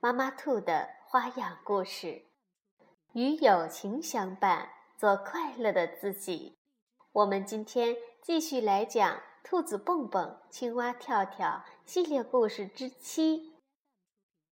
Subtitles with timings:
[0.00, 2.22] 妈妈兔的花样故事，
[3.14, 6.56] 与友情相伴，做快乐的自己。
[7.10, 13.56] 我们今天继续来讲《兔子蹦蹦、青蛙跳跳》系列故事之七。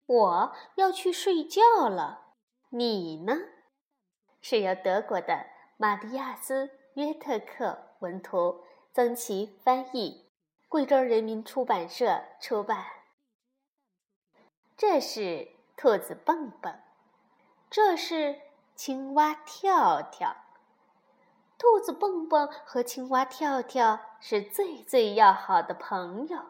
[0.06, 2.34] 我要去睡觉了，
[2.68, 3.34] 你呢？
[4.40, 5.46] 是由德国的
[5.76, 8.62] 马蒂亚斯·约特克文图，
[8.92, 10.30] 曾奇翻译，
[10.68, 12.86] 贵州人民出版社出版。
[14.84, 16.74] 这是兔子蹦蹦，
[17.70, 18.40] 这是
[18.74, 20.34] 青蛙跳跳。
[21.56, 26.46] 兔子蹦蹦和青蛙跳跳是最最要好的朋友，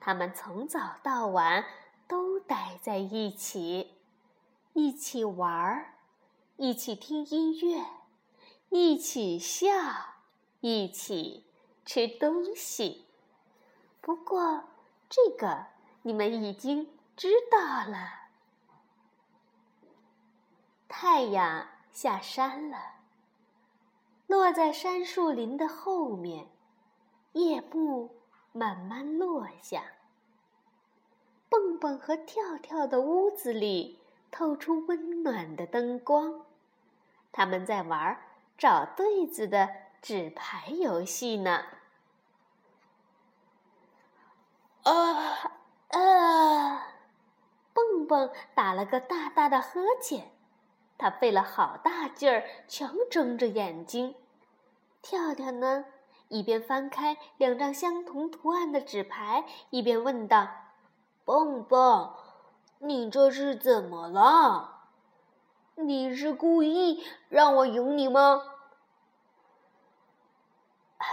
[0.00, 1.64] 他们从早到晚
[2.08, 3.98] 都待在一起，
[4.72, 5.94] 一起玩儿，
[6.56, 7.84] 一起听音乐，
[8.70, 9.70] 一起笑，
[10.58, 11.46] 一起
[11.84, 13.06] 吃东西。
[14.00, 14.64] 不过，
[15.08, 15.66] 这个
[16.02, 16.90] 你们已经。
[17.16, 18.24] 知道了。
[20.88, 22.78] 太阳下山了，
[24.26, 26.48] 落在杉树林的后面，
[27.32, 29.82] 夜幕慢慢落下。
[31.48, 36.44] 蹦蹦和跳跳的屋子里透出温暖的灯光，
[37.30, 38.20] 他们在玩
[38.58, 39.68] 找对子的
[40.02, 41.64] 纸牌游戏呢。
[44.82, 45.52] 啊
[45.90, 46.93] 啊！
[48.06, 50.30] 蹦蹦打了个大大的呵欠，
[50.98, 54.14] 他费了好大劲儿，强睁着眼睛。
[55.02, 55.86] 跳跳呢，
[56.28, 60.48] 一边翻开两张相同图案的纸牌，一边问道
[61.24, 62.14] ：“蹦蹦，
[62.78, 64.86] 你这是怎么了？
[65.76, 68.42] 你是故意让我赢你吗？”
[70.98, 71.06] 啊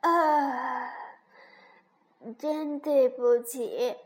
[0.00, 0.94] 啊！
[2.38, 3.96] 真对不起。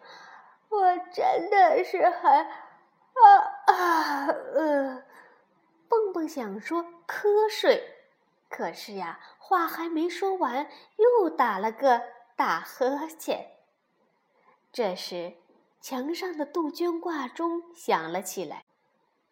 [0.76, 5.04] 我真的是很啊啊呃，
[5.88, 7.94] 蹦蹦想说瞌睡，
[8.48, 12.02] 可是呀，话还没说完，又打了个
[12.34, 13.52] 大呵欠。
[14.72, 15.34] 这时，
[15.80, 18.64] 墙上的杜鹃挂钟响了起来，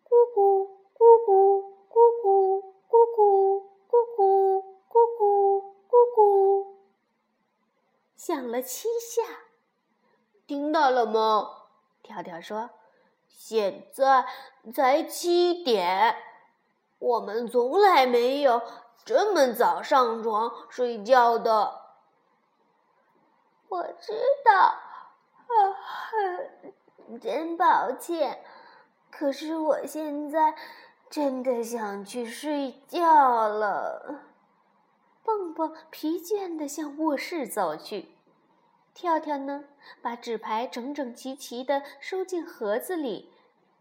[0.04, 6.66] 咕咕咕咕咕咕咕咕咕咕咕咕咕咕，
[8.14, 9.22] 响了七下。
[10.47, 11.50] 听到了吗？
[12.03, 12.70] 跳跳说
[13.28, 14.26] ：“现在
[14.75, 16.16] 才七点，
[16.98, 18.60] 我们从来没有
[19.04, 21.81] 这么早上床睡觉的。”
[23.70, 24.12] 我知
[24.44, 25.56] 道，啊，
[27.20, 28.44] 真抱歉，
[29.10, 30.54] 可是我现在
[31.08, 34.25] 真的想去睡觉了。
[35.25, 38.16] 蹦蹦疲倦地向卧室走去。
[38.94, 39.64] 跳跳呢，
[40.00, 43.32] 把纸牌整整齐齐的收进盒子里，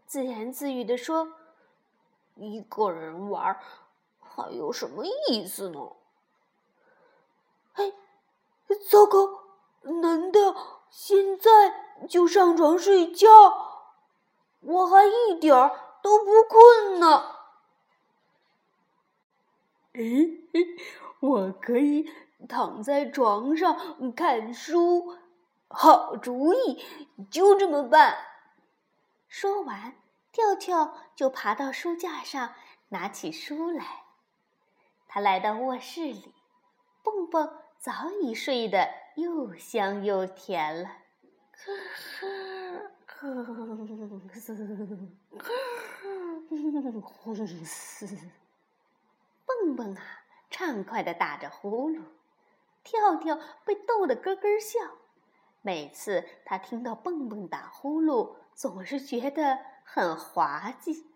[0.06, 1.32] 自言自语地说
[2.36, 3.58] ：“一个人玩
[4.20, 5.92] 还有什么意思呢？”
[7.74, 7.92] 哎，
[8.90, 9.42] 糟糕！
[9.82, 10.38] 难道
[10.90, 13.28] 现在就上床睡觉？
[14.60, 17.36] 我还一点儿都不困呢。
[19.94, 20.38] 诶，
[21.20, 22.08] 我可以。
[22.48, 25.16] 躺在床上看书，
[25.68, 26.84] 好主意，
[27.30, 28.16] 就这么办。
[29.28, 29.94] 说完，
[30.30, 32.54] 跳跳就爬到书架上，
[32.88, 33.84] 拿起书来。
[35.08, 36.34] 他来到卧室里，
[37.02, 40.90] 蹦蹦早已睡得又香又甜了。
[49.46, 50.02] 蹦蹦啊，
[50.50, 52.00] 畅快地打着呼噜。
[52.84, 54.80] 跳跳被逗得咯咯笑，
[55.62, 61.06] 每次他听到蹦蹦打呼噜，总是觉得很滑稽。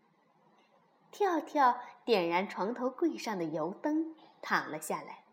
[1.11, 5.25] 跳跳点燃床头柜上的油灯，躺了下来，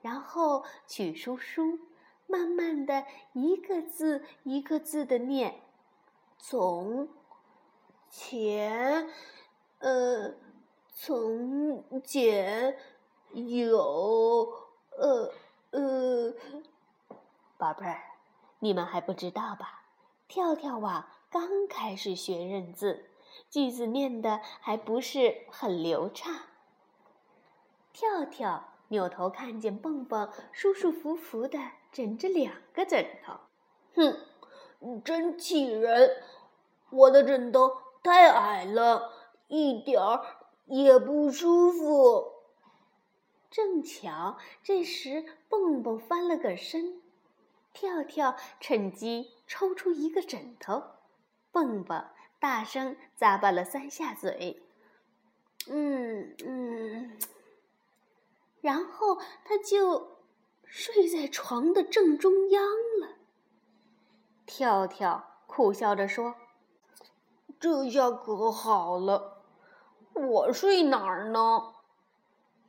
[0.00, 1.80] 然后取出书，
[2.26, 5.60] 慢慢的一个字一个字的念
[6.38, 7.08] ：“从
[8.08, 9.08] 前，
[9.80, 10.34] 呃，
[10.94, 12.78] 从前
[13.32, 14.52] 有，
[14.96, 15.32] 呃。”
[15.74, 16.32] 呃，
[17.58, 18.00] 宝贝儿，
[18.60, 19.82] 你们还不知道吧？
[20.28, 23.06] 跳跳啊，刚开始学认字，
[23.50, 26.32] 句子念的还不是很流畅。
[27.92, 31.58] 跳跳扭头看见蹦蹦舒舒服服的
[31.90, 33.32] 枕着两个枕头，
[33.96, 36.22] 哼，真气人！
[36.90, 39.10] 我的枕头太矮了，
[39.48, 40.24] 一点儿
[40.66, 42.33] 也不舒服。
[43.54, 47.00] 正巧这时蹦蹦翻了个身，
[47.72, 50.82] 跳跳趁机抽出一个枕头。
[51.52, 52.04] 蹦蹦
[52.40, 54.60] 大声咂巴了三下嘴，
[55.68, 57.16] 嗯嗯，
[58.60, 60.18] 然后他就
[60.64, 62.64] 睡在床的正中央
[63.00, 63.18] 了。
[64.46, 66.34] 跳跳苦笑着说
[67.60, 69.44] ：“这下可好了，
[70.14, 71.73] 我睡哪儿呢？”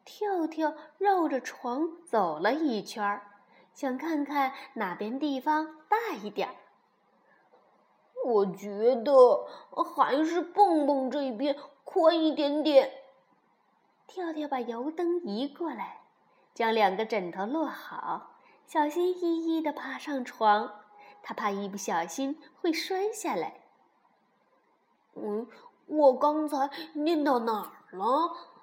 [0.05, 3.23] 跳跳绕着床走了一圈儿，
[3.73, 6.55] 想看看哪边地方大一点儿。
[8.23, 9.45] 我觉得
[9.83, 12.91] 还是蹦蹦这边宽一点点。
[14.07, 16.01] 跳跳把油灯移过来，
[16.53, 20.81] 将两个枕头落好，小心翼翼地爬上床。
[21.21, 23.61] 他怕一不小心会摔下来。
[25.15, 25.47] 嗯，
[25.87, 28.54] 我刚才念到哪儿了？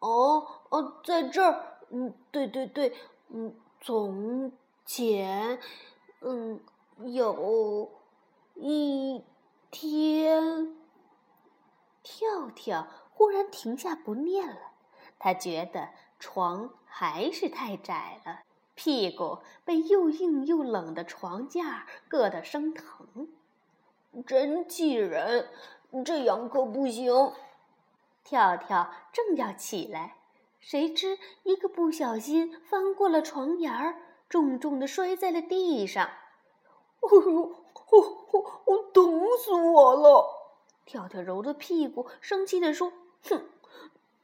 [0.00, 1.78] 哦哦，在这儿。
[1.90, 2.94] 嗯，对对对。
[3.28, 4.52] 嗯，从
[4.84, 5.58] 前，
[6.20, 6.60] 嗯，
[7.06, 7.90] 有。
[8.62, 9.24] 一
[9.70, 10.76] 天，
[12.02, 14.60] 跳跳忽然停下不念了。
[15.18, 15.88] 他觉得
[16.18, 18.40] 床还是太窄了，
[18.74, 23.28] 屁股被又硬又冷的床架硌得生疼，
[24.26, 25.48] 真气人！
[26.04, 27.32] 这样可不行。
[28.24, 30.16] 跳跳正要起来，
[30.60, 33.96] 谁知一个不小心翻过了床沿儿，
[34.28, 36.06] 重重的摔在了地上。
[36.06, 37.56] 哎呦！
[37.92, 37.98] 我
[38.30, 40.54] 我我疼死我了！
[40.86, 42.92] 跳跳揉着屁股，生气地说
[43.28, 43.48] ：“哼，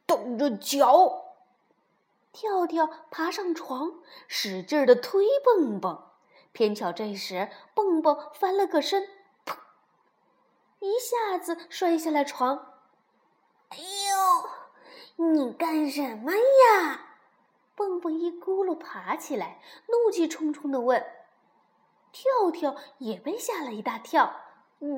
[0.05, 1.33] 等着瞧！”
[2.31, 3.95] 跳跳爬上床，
[4.27, 6.01] 使劲的推蹦蹦。
[6.53, 9.09] 偏巧这时，蹦蹦翻了个身，
[9.45, 9.57] 砰！
[10.79, 12.76] 一下子摔下了床。
[15.17, 17.01] 你干什么呀？
[17.75, 21.05] 蹦蹦一咕噜爬起来，怒气冲冲地问。
[22.11, 24.31] 跳跳也被吓了一大跳。
[24.79, 24.89] 你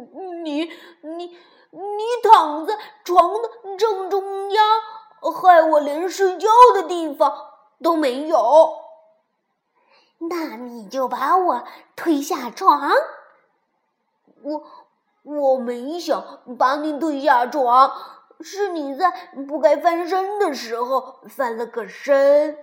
[0.43, 0.71] 你
[1.01, 1.37] 你
[1.71, 4.65] 你躺在床的正中央，
[5.33, 7.51] 害我连睡觉的地方
[7.81, 8.77] 都没有。
[10.29, 11.63] 那你就把我
[11.95, 12.91] 推下床。
[14.41, 14.63] 我
[15.23, 17.91] 我没想把你推下床，
[18.41, 19.11] 是你在
[19.47, 22.55] 不该翻身的时候翻了个身。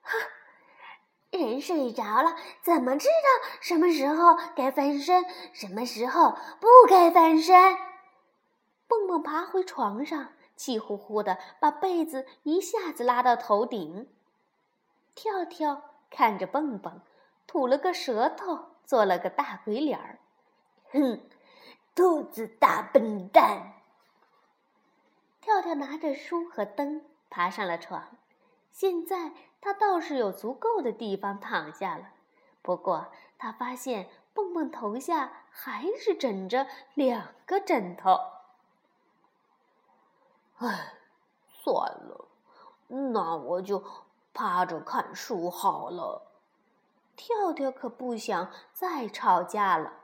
[0.00, 0.12] 哈。
[1.30, 7.76] 人睡着了，怎么知道什么时候该翻身，什么时候不该翻身？
[8.86, 14.08] 蹦蹦爬回床上，气呼呼的把被子一下子拉到头顶。
[15.16, 17.00] 跳跳看着蹦蹦，
[17.48, 20.20] 吐了个舌头，做了个大鬼脸儿。
[20.92, 21.20] 哼，
[21.96, 23.72] 兔子大笨蛋！
[25.44, 28.16] 跳跳拿着书和灯爬上了床，
[28.70, 29.32] 现在。
[29.60, 32.08] 他倒是有足够的地方躺下了，
[32.60, 33.06] 不过
[33.38, 38.14] 他发现蹦蹦头下还是枕着两个枕头。
[40.58, 40.92] 唉，
[41.48, 42.28] 算了，
[42.88, 43.82] 那我就
[44.34, 46.20] 趴着看书好了。
[47.16, 49.94] 跳跳可不想再吵架了。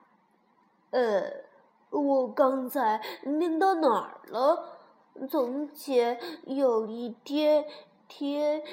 [0.93, 1.45] 呃，
[1.91, 4.80] 我刚才念到哪儿了？
[5.29, 7.67] 从前有一天。
[8.13, 8.65] 天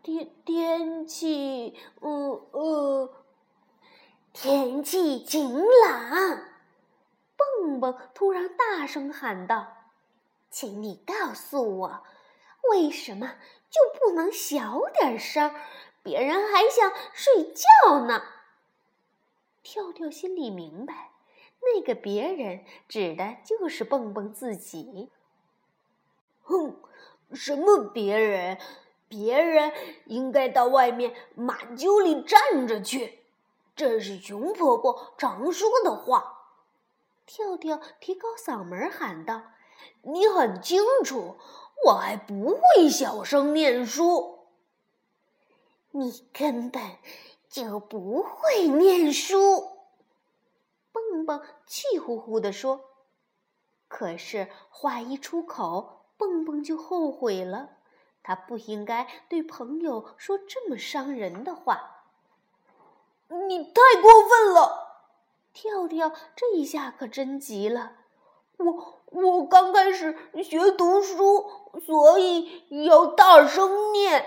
[0.00, 3.10] 天天气，嗯呃，
[4.32, 6.40] 天气晴朗。
[7.36, 9.66] 蹦蹦突然大声喊道
[10.50, 12.04] ：“请你告诉我，
[12.70, 13.34] 为什么
[13.68, 15.52] 就不能小点声？
[16.04, 18.22] 别人还想睡觉呢。”
[19.64, 21.10] 跳跳心里明白，
[21.60, 25.10] 那个别人指的就是蹦蹦自己。
[26.46, 26.80] 哼。
[27.32, 28.58] 什么别人？
[29.08, 29.72] 别人
[30.06, 33.24] 应该到外面马厩里站着去。
[33.76, 36.54] 这是熊婆婆常说的话。
[37.24, 39.42] 跳跳提高嗓门喊道
[40.02, 41.36] ：“你很清楚，
[41.84, 44.46] 我还不会小声念书。
[45.90, 46.82] 你根本
[47.48, 49.78] 就不会念书。”
[50.90, 52.80] 蹦蹦气呼呼地说。
[53.88, 56.05] 可是话一出口。
[56.16, 57.70] 蹦蹦就后悔了，
[58.22, 62.04] 他不应该对朋友说这么伤人的话。
[63.48, 64.84] 你太过分了！
[65.52, 67.92] 跳跳这一下可真急了。
[68.58, 71.50] 我我刚开始学读书，
[71.84, 74.26] 所以要大声念。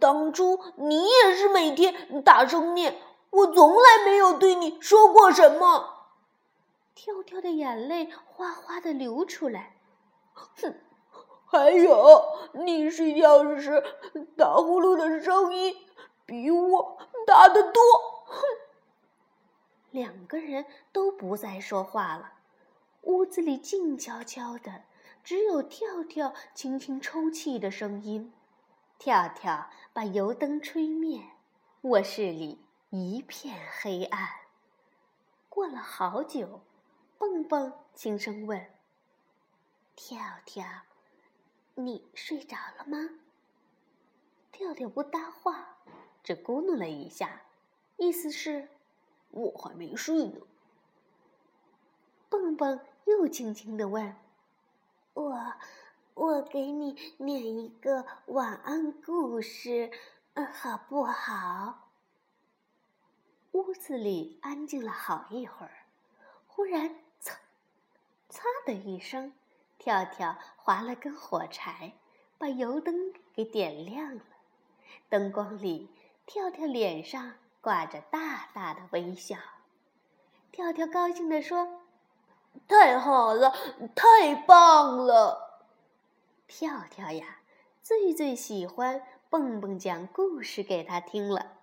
[0.00, 2.98] 当初你也是每天大声念，
[3.30, 6.08] 我从来没有对你说过什么。
[6.94, 9.76] 跳跳的眼泪哗哗的流出来。
[10.34, 10.74] 哼，
[11.52, 13.84] 还有你睡觉时
[14.38, 15.76] 打呼噜的声音
[16.24, 17.82] 比我大得多。
[18.24, 18.42] 哼，
[19.90, 22.32] 两个人都不再说话了。
[23.02, 24.84] 屋子里静悄悄的，
[25.22, 28.32] 只有跳跳轻轻抽泣的声音。
[28.98, 31.20] 跳跳把油灯吹灭，
[31.82, 34.26] 卧室里一片黑暗。
[35.50, 36.62] 过了好久，
[37.18, 38.70] 蹦蹦轻声问
[39.94, 40.64] ：“跳跳，
[41.74, 43.10] 你睡着了吗？”
[44.52, 45.78] 跳跳不搭话，
[46.22, 47.42] 只咕哝了一下，
[47.96, 48.68] 意思是
[49.30, 50.40] ：“我还没睡呢。”
[52.28, 54.14] 蹦蹦又轻轻地问
[55.14, 55.54] ：“我，
[56.14, 59.90] 我给你念一个晚安故事，
[60.52, 61.90] 好不好？”
[63.52, 65.86] 屋子里安静了好一会儿，
[66.46, 66.88] 忽然
[67.20, 67.34] “嚓
[68.30, 69.34] ”“嚓”的一声，
[69.82, 71.94] 跳跳划了根火柴，
[72.38, 74.22] 把油灯给点亮了。
[75.08, 75.90] 灯光里，
[76.24, 79.36] 跳跳脸上挂着大大的微笑。
[80.52, 81.80] 跳跳高兴地说。
[82.68, 83.52] 太好了，
[83.96, 85.64] 太棒了！
[86.46, 87.40] 跳跳呀，
[87.82, 91.58] 最最喜欢蹦蹦讲故事给他听了。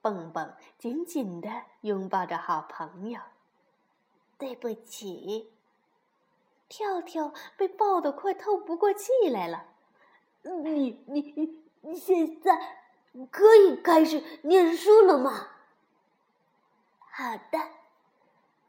[0.00, 1.50] 蹦蹦紧紧地
[1.82, 3.20] 拥抱着好朋友。
[4.38, 5.52] 对不起，
[6.68, 9.66] 跳跳被抱得快透不过气来了。
[10.42, 12.78] 你你你现在
[13.30, 15.48] 可以开始念书了吗？
[16.98, 17.58] 好的。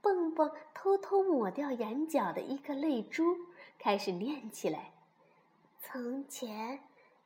[0.02, 3.36] 蹦蹦偷偷抹掉眼角的一颗泪珠，
[3.78, 4.94] 开始念起来。
[5.82, 6.80] 从前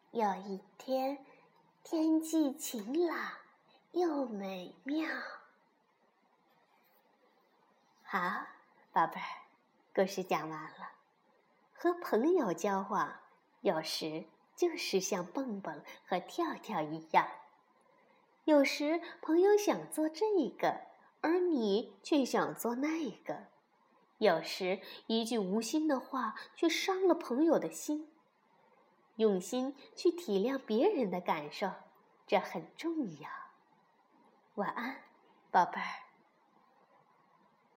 [0.09, 1.23] 有一天，
[1.83, 3.15] 天气晴朗
[3.91, 5.07] 又美妙。
[8.03, 8.47] 好，
[8.91, 9.42] 宝贝儿，
[9.95, 10.91] 故事讲完了。
[11.73, 13.19] 和朋友交往，
[13.61, 17.27] 有时就是像蹦蹦和跳跳一样。
[18.45, 20.25] 有时朋友想做这
[20.57, 20.93] 个。
[21.25, 23.47] 而你却想做那个，
[24.17, 28.11] 有时一句无心的话却伤了朋友的心。
[29.15, 31.71] 用心去体谅别人的感受，
[32.27, 33.29] 这很重要。
[34.55, 35.03] 晚安，
[35.49, 36.02] 宝贝儿。